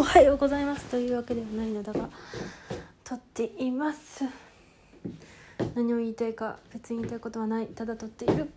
[0.00, 2.08] おはようございますというわけではないのだが
[3.04, 4.24] 撮っています。
[5.74, 7.66] 何を言いたいか別に言いたいことはない。
[7.66, 8.48] ただ撮っている。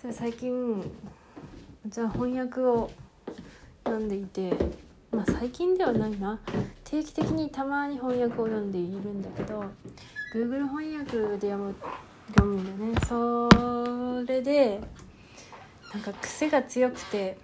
[0.00, 0.90] それ最近
[1.84, 2.90] じゃあ翻訳を
[3.84, 4.50] 読んでいて
[5.12, 6.40] まあ最近ではないな。
[6.84, 9.62] 定期的にたまに翻訳を読んでいるんだけど
[10.34, 11.74] Google 翻訳で読む
[12.28, 13.00] 読むんだよね。
[13.06, 14.80] それで
[15.92, 17.36] なんか癖が強くて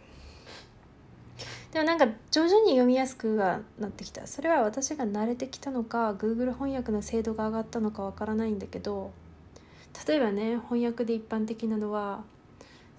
[1.74, 4.28] でもなんか徐々に読みやすくはなってきた。
[4.28, 9.12] それは私が慣れてきたのか Google 翻訳の精度が上がったのかわからないんだけど
[10.06, 12.22] 例えばね翻訳で一般的なのは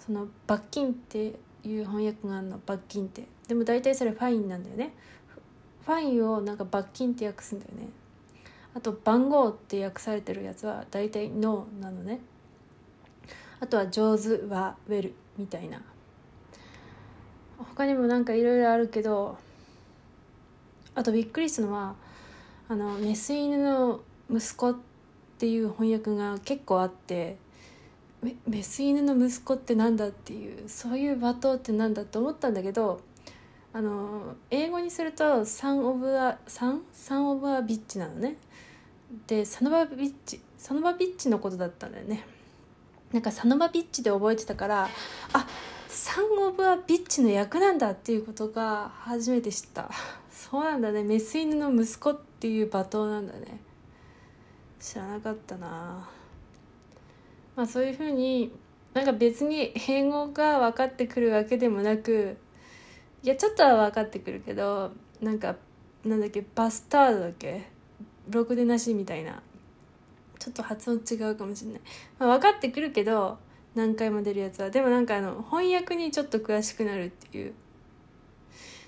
[0.06, 2.60] その罰金っていう翻訳があるの。
[2.66, 3.24] 罰金って。
[3.48, 4.94] でも大体それファインなんだよね。
[5.86, 7.88] ファインをなんか罰金って訳すんだよね。
[8.74, 12.20] あと番号って訳されてるやつは大体ノーなのね。
[13.62, 15.82] あとは上手はウェルみたいな。
[17.58, 19.38] 他にもなんかいろいろあるけど
[20.94, 21.96] あとびっくりしたのは
[22.68, 24.76] あのメス犬の息子っ
[25.38, 27.38] ていう翻訳が結構あって
[28.48, 33.02] メス犬の息子ってなんだっていうそういう罵倒ってなんだって思ったんだけど
[33.74, 38.38] あの英語にすると「サン・オブ・ア・サン・サン・オブ・ア・ビッチ」なのね。
[39.28, 42.26] でサノバビッチサノバビッチのことだったんだよね。
[43.12, 44.90] なんかサノバビッチで覚えてたから
[45.34, 45.48] あ
[45.88, 49.90] サン・オブ・ア・ビッチの役なんだっていうことが初めて知った。
[50.30, 51.04] そうなんだね。
[51.04, 53.60] メス犬の息子っていう罵倒なんだね。
[54.80, 56.08] 知らなかったな。
[57.56, 58.52] まあそういうふうに
[58.94, 62.38] なんか別に併合が分かってくるわけでもなく
[63.24, 64.92] いやちょっとは分かってくるけど
[65.22, 65.56] なんか
[66.04, 67.70] なんだっけバスタードだっけ？
[68.30, 69.42] ろくでなしみたいな。
[70.38, 71.82] ちょっと発音違うかもしれない、
[72.20, 73.40] まあ、分かってくるけど
[73.76, 74.70] 何回も出るやつは。
[74.70, 77.54] でもなんかあの翻訳にちょっと詳しくなるっていう。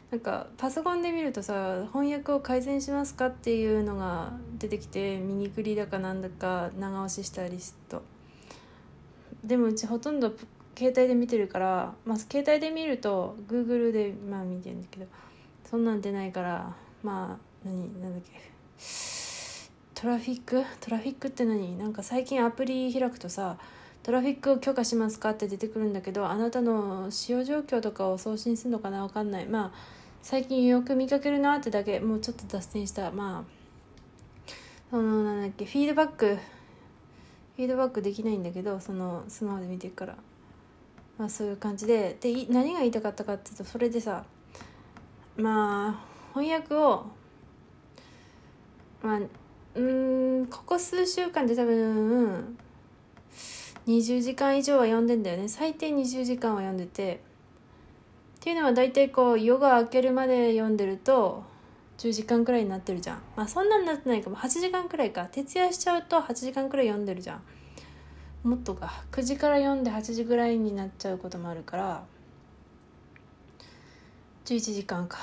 [0.09, 8.01] なんかパソコンで見るとさ翻訳を改善しますかっていうのが出てきてミニクリだかなんだか長押ししたリスト
[9.43, 10.31] でもうちほとんど
[10.77, 15.05] 携帯で見てるからまあ携帯で見ると Google でまあ見てるんだけど。
[15.69, 18.39] そんなん出ないからまあ何なんだっけ。
[19.93, 20.63] トラフィック？
[20.79, 21.77] トラフィックって何？
[21.77, 23.57] なんか最近アプリ開くとさ
[24.07, 25.31] トラフィックを許可しますか？
[25.31, 29.01] って出てくるんだけどあなたの使用状況とかを送信するのかな？
[29.01, 29.47] わかんない。
[29.47, 29.71] まあ
[30.21, 33.11] 最近よく見かけるなってだけもうちょっと脱線した。
[33.11, 34.51] まあ
[34.91, 36.37] そのなんだっけフィードバック
[37.57, 40.15] フィードバックできないんだけどそのスマホで見てるから。
[41.17, 42.15] まあそういう感じで。
[42.21, 44.23] で何が言いたかったかっていうとそれでさ
[45.35, 47.07] まあ翻訳を
[49.03, 49.19] まあ
[49.75, 52.57] うんここ数週間で多分
[53.87, 55.47] 20時間以上は読んでんだよね。
[55.47, 57.21] 最低20時間は読んでて。
[58.35, 61.43] っていうのは大体こう夜が明けるまで読んでると
[61.97, 63.21] 10時間くらいになってるじゃん。
[63.37, 64.35] まあそんなになってないかも。
[64.35, 65.25] 8時間くらいか。
[65.31, 67.41] 徹夜しちゃうと8時間くらい読んでるじゃん。
[68.47, 69.03] もっとか。
[69.11, 72.03] 9時から読んで8時ぐらいになっちゃうこともあるから。
[74.43, 75.17] 11時間か。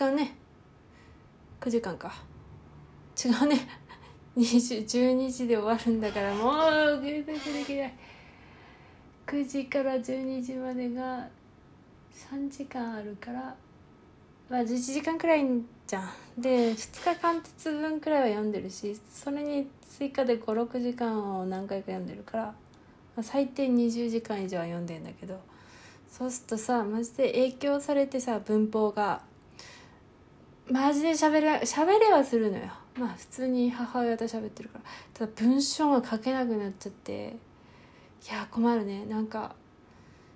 [0.00, 0.36] 違うね。
[1.60, 2.14] 9時間か。
[3.22, 3.83] 違うね。
[4.36, 6.50] 12時で終わるんだからも
[6.98, 7.94] うできできない
[9.26, 11.28] 9時から12時までが
[12.32, 13.54] 3時間あるから。
[14.50, 15.44] まあ11時間くらい
[15.86, 16.10] じゃん。
[16.38, 19.68] で2日間鉄分くらいは読んでるしそれに
[19.98, 22.52] 追加で56時間を何回か読んでるから、ま
[23.18, 25.40] あ、最低20時間以上は読んでんだけど。
[26.10, 29.22] そうするとさマジで影響されてさ文法が。
[30.70, 32.64] マジで喋れ喋れはするのよ。
[32.98, 37.36] まあ普通に母親と喋ってるからただ文章が書けなくなっちゃって
[38.28, 39.04] いや困るね。
[39.06, 39.54] なんか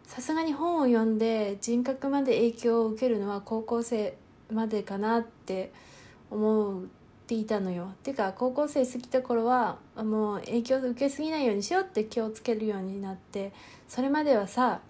[0.04, 4.16] さすがに本を読んで人格まで影響を受けるのは高校生
[4.52, 5.72] までかなって
[6.30, 6.84] 思っ
[7.26, 7.90] ていたのよ。
[7.92, 13.52] っていうか高校生過ぎた頃はもう影響を受けすぎないようにしようって気をつけるようになって
[13.86, 14.80] それまではさ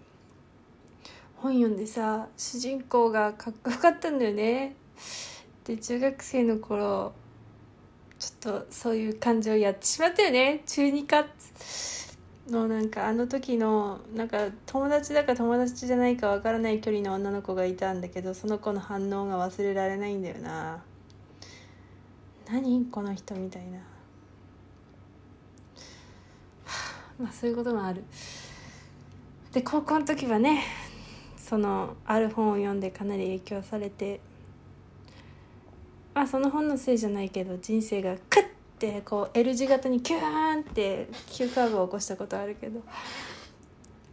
[1.36, 4.74] 本読んでさ主人公がかっこよかったんだよね。
[5.64, 7.12] で中学生の頃
[8.18, 10.62] ちょっとそういう感じをやってしまったよね。
[10.66, 11.26] 中2か
[12.50, 20.82] のなんかあの時のなんか友達だか友達じゃないかわからない距離の女の子がいたんだけどその子の反応が忘れられないんだよな。
[22.50, 23.82] 何この人みたいな、は
[26.64, 28.02] あ、まあそういうこともある。
[29.52, 30.64] で高校の時はね
[31.36, 34.20] そのある本を読んでかなり影響されて
[36.18, 38.44] まあその本のせいじゃないけど人生がクッ
[38.80, 42.80] てこう L 字型にキューンって急カーブを起こしたことあるけど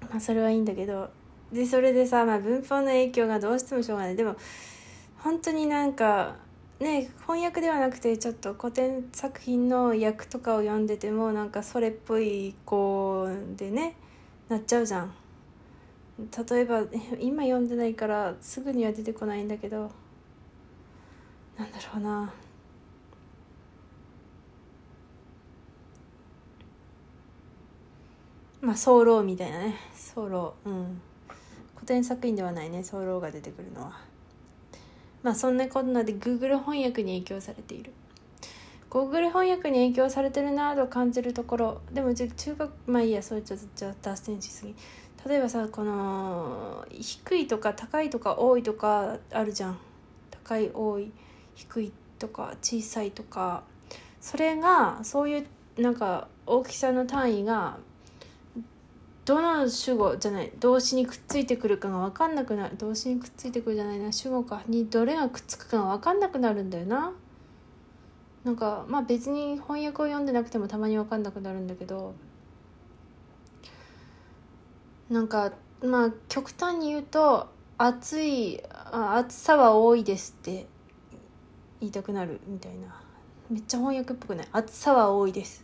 [0.01, 1.09] まあそれはいいんだけど
[1.51, 4.15] でそれでさ、まあ、文法の影響がどうしてもしょうがない。
[4.15, 4.35] でも
[5.17, 6.35] 本当になんか
[6.79, 13.95] ね翻訳ではなくてちょっと古典作品の訳とかを読んでてもなんかそれっぽい子でね
[14.47, 15.11] なっちゃうじゃん。
[16.47, 16.83] 例えば
[17.19, 19.89] 今読んでないからすぐには出てこないんだけど
[21.57, 22.33] なんだろうな。
[28.61, 29.75] まあ早漏みたいなね。
[29.93, 31.01] 早漏うん。
[31.75, 32.83] 古典作品ではないね。
[32.83, 34.01] 早漏が出てくるのは。
[35.23, 37.93] まあそんなこんなで Google 翻訳に影響されている。
[38.89, 41.81] Google 翻訳に影響されてるなと感じるところ。
[41.93, 43.21] でも中学まあいいや。
[43.23, 44.75] それちょっとじゃ脱線しすぎ。
[45.27, 49.77] 例えばさこの低いとか高いとか多いとかあるじゃん。
[50.31, 51.11] 高い多い。
[51.55, 53.63] 低いとか小さいとか
[54.21, 57.77] それがそういうなんか大きさの単位が
[59.25, 67.11] どの主語じゃない動詞にくっついてくるかが分かんなくなる動詞にくっついてくるじゃないな主語かにどれがくっつくかが分かんなくなるんだよな。
[68.43, 72.13] なんかまあ別に翻訳を読んでなくてもたまに分かんなくなるんだけど
[75.09, 77.49] なんかまあ極端に言うと
[77.79, 78.61] 暑い
[78.91, 80.67] 暑さは多いですって。
[81.79, 83.01] 言いたくなるみたいな。
[83.49, 84.47] めっちゃ翻訳っぽくない？
[84.51, 85.63] 暑さは多いです。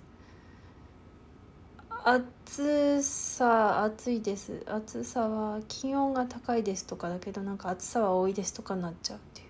[2.04, 4.63] 暑さ暑いです。
[4.68, 9.48] 暑さは気温が高いですとかだけどなんか暑さは多いですとかになっちゃうっていう。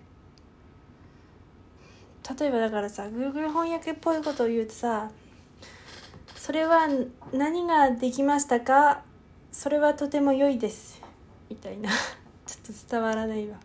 [2.38, 5.10] 例えばだからさ Google 翻訳っぽいことを言うとさ
[6.36, 6.88] それは
[7.32, 9.02] 何ができましたか？
[9.50, 11.02] それはとても良いです。
[11.50, 11.90] みたいな。
[12.46, 13.56] ちょっと伝わらないわ。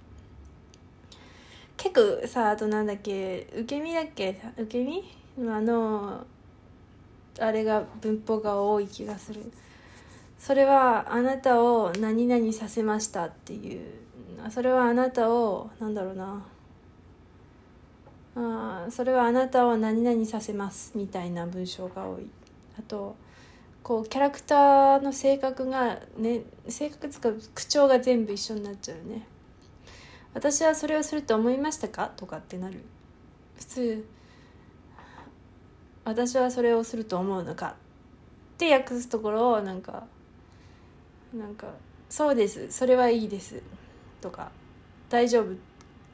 [1.77, 4.41] 結構さあとなんだっけ受け身だっけ？
[4.57, 5.03] 受け身？
[5.50, 6.25] あの
[7.39, 9.51] あれが文法が多い気がする。
[10.39, 13.85] それはあなたを何々させましたっていう。
[14.50, 16.45] それはあなたをなんだろうな。
[18.35, 22.29] あそれはあなたを何々させますみたいな文章が多い。
[22.77, 23.15] あと
[23.83, 29.27] こうキャラクターの性格がね性格つか口調が全部一緒になっちゃうね。
[30.33, 32.12] 私はそれをすると思いましたか？
[32.15, 32.83] とかってなる
[33.57, 34.07] 普通
[36.06, 37.68] 私はそれをすると思うのか？
[37.68, 37.74] っ
[38.57, 40.06] て訳すところをなんか
[41.33, 41.68] なんか
[42.09, 42.71] 「そうです。
[42.71, 43.62] それはいいです」
[44.21, 44.51] とか
[45.09, 45.56] 「大丈夫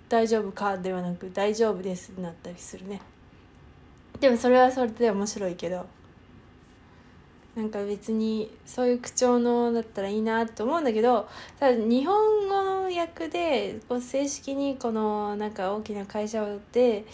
[0.09, 3.01] 大丈夫か?」ではなく「大丈夫です」になったりするね。
[4.19, 5.85] でもそれはそれで面白いけど
[7.55, 11.27] なんか別にそういう口調のだったらいいなと思うんだけど
[11.59, 17.05] ただ日本語の訳でこう正式にこのなんか大きな会社で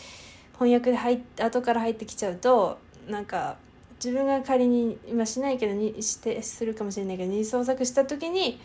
[0.54, 3.58] 翻訳で入っ後から入ってきちゃうとなんか
[4.04, 8.60] 自分が仮に今しないけどにしてするかもしれないけど二次創作した時に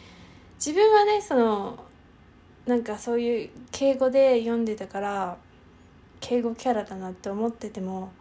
[0.56, 1.84] 自分はねその
[2.66, 5.36] なんかそういう敬語で読んでたから
[6.20, 8.12] 敬語キャラだなって思ってても。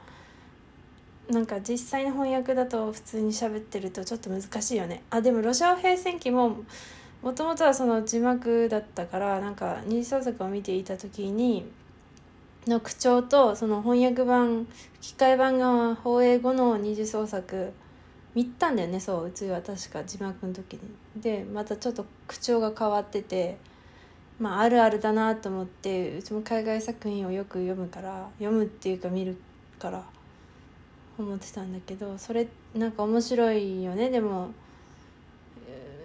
[1.29, 6.57] なんか実際の翻訳だと普通に喋ってるとちょっと難しいよねあでもロシア平戦記も
[7.23, 11.65] もともとはその字幕だったからなんか二次創作を見ていた時に
[12.67, 14.67] の口調とその翻訳版
[15.01, 17.71] 吹き替え版が放映後の二次創作
[18.35, 20.79] 見たんだよねそううちは確か字幕の時に。
[21.21, 23.57] でまたちょっと口調が変わってて
[24.39, 29.37] まああるあるだなと思ってうちも海外作品をよく読むから読むっていうか見る
[29.79, 30.03] から
[31.17, 34.09] 思ってたんだけどそれなんか面白いよね。
[34.09, 34.49] でも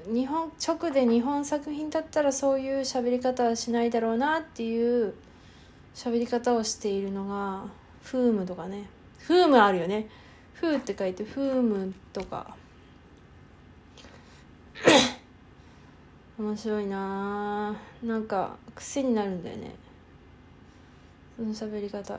[0.08, 5.14] 日本直で日本作品だったらそういう喋り方はしないだろうなっていう
[5.94, 7.66] 喋り方をしているのが
[8.02, 8.88] フームとかね。
[9.18, 10.08] フームあるよね。
[10.54, 12.56] フーって書いてフームとか。
[16.38, 17.76] 面白いな。
[18.02, 19.74] なんか癖になるんだよね。
[21.36, 22.18] その喋り方。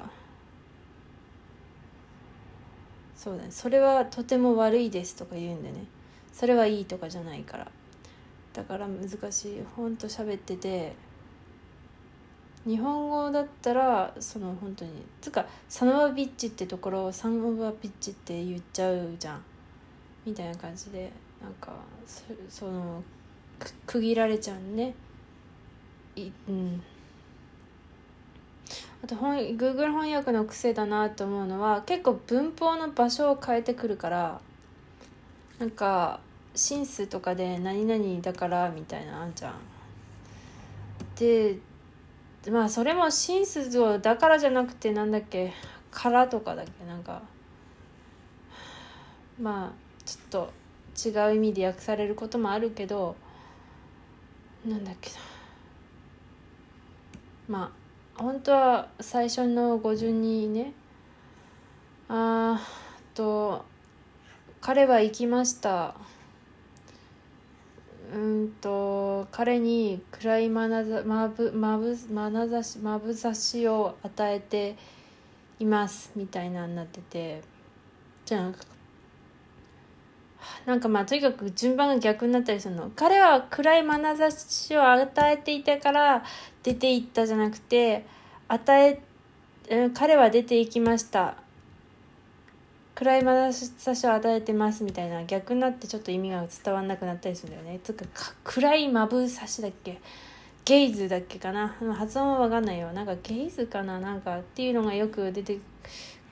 [3.16, 3.52] そうだね。
[3.52, 5.86] それはとても悪いですとか言うんでね。
[6.32, 7.72] それはいいとかじゃないから。
[8.60, 9.64] だから難しい。
[9.76, 10.94] ほんと喋ってて。
[12.66, 19.42] 日本語だったらその本当につかサノバビッチってところをサノバビッチって言っちゃうじゃん。
[20.26, 21.10] みたいな感じで
[21.42, 21.72] なんか
[22.50, 23.02] その
[23.88, 24.94] 区切られちゃうね。
[26.18, 26.82] いうん。
[29.02, 34.42] あと本 Google 翻訳の癖だなと思うのは結構文法の場所を変えてくるから
[35.60, 36.20] なんか
[36.60, 39.54] シンスとかで何々だからみたいなあんじゃん。
[41.16, 41.58] で
[42.52, 45.54] まあそれもシンスだからじゃなくてなんだっけ？
[45.90, 46.86] からとかだっけ？
[46.86, 47.22] なんか。
[49.42, 50.50] まあちょっ
[51.08, 53.16] と違う意味で訳されることもあるけど
[54.66, 55.16] なんだっけな。
[57.48, 57.72] ま
[58.18, 60.74] あ本当は最初の語順にね
[62.10, 63.64] あーと
[64.60, 65.96] 彼は行きました。
[68.14, 74.76] うんと彼に暗いまなざまぶまぶまなざしまぶざしを与えて
[75.60, 77.42] いますみたいなになってて。
[78.26, 78.52] じゃあ
[80.66, 82.92] なんかまあとにかく順番が逆になったりするの？
[82.96, 86.24] 彼は暗い眼差しを与えていたから
[86.64, 88.06] 出ていったじゃなくて
[88.48, 89.02] 与
[89.70, 91.36] え彼は出ていきました。
[93.00, 97.80] 暗い眼差しを与えてますみたいな逆になってちょっと意味が伝わんなくなったりするんだよね。
[97.82, 98.04] つうか
[98.44, 100.02] 暗いまぶさしだっけ？
[100.66, 101.70] ゲイズだっけかな？
[101.98, 102.92] 発音は分かんないよ。
[102.92, 104.02] なんかゲイズかな？
[104.02, 105.60] なんかっていうのがよく出て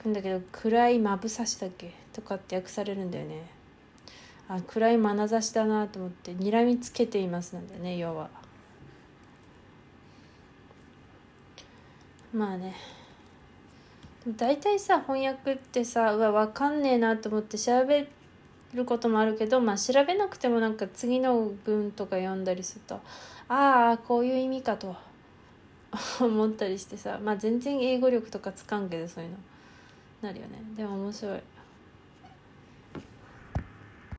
[0.04, 1.94] くんだけど暗いまぶさしだっけ？
[2.12, 3.50] とかって訳されるんだよね。
[4.50, 8.30] あ暗い眼差しだなと思って睨みつけていますなんだよね要は。
[12.34, 12.76] まあね。
[14.36, 18.08] 大体さ翻訳ってさうわ分かんねえなと思って調べ
[18.74, 22.96] ることもあるけどまあ調べなくてもなんか次の文とか読んだりすると
[23.48, 24.96] ああこういう意味かと
[26.20, 29.38] 思ったりしてさまあ全然英語力とかつかんけどそういうの。
[30.22, 30.60] なるよね。
[30.76, 31.40] でも面白い。